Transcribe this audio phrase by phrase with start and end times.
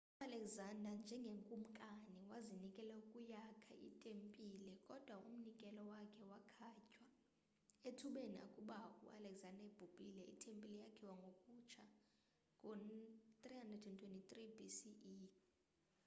[0.25, 7.05] ualexander njengekumkani wazinikela ukuyakha itempile kodwa umnikelo wakhe wakhatywa
[7.89, 11.83] ethubeni akuba u alexander ebhubhile itempile yakhiwa ngokutsha
[12.63, 14.91] ngo-323 bce